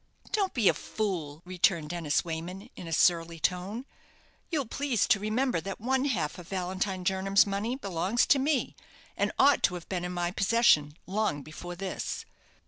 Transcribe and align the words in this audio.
"Don't 0.31 0.55
be 0.55 0.67
a 0.67 0.73
fool," 0.73 1.43
returned 1.45 1.91
Dennis 1.91 2.25
Wayman, 2.25 2.71
in 2.75 2.87
a 2.87 2.91
surly 2.91 3.39
tone. 3.39 3.85
"You'll 4.49 4.65
please 4.65 5.05
to 5.07 5.19
remember 5.19 5.61
that 5.61 5.79
one 5.79 6.05
half 6.05 6.39
of 6.39 6.47
Valentine 6.47 7.05
Jernam's 7.05 7.45
money 7.45 7.75
belongs 7.75 8.25
to 8.25 8.39
me, 8.39 8.75
and 9.15 9.31
ought 9.37 9.61
to 9.61 9.75
have 9.75 9.87
been 9.89 10.03
in 10.03 10.11
my 10.11 10.31
possession 10.31 10.97
long 11.05 11.43
before 11.43 11.75
this. 11.75 12.25